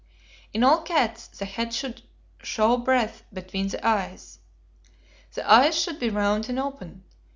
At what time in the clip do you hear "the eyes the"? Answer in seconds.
3.67-5.47